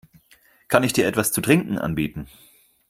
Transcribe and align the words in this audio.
Kann 0.67 0.81
ich 0.81 0.93
dir 0.93 1.05
etwas 1.05 1.31
zu 1.31 1.41
trinken 1.41 1.77
anbieten? 1.77 2.27